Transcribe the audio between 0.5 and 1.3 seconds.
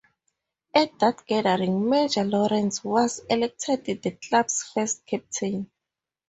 At that